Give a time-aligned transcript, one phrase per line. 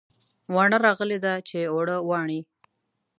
[0.53, 2.39] واڼه راغلې ده چې اوړه واڼي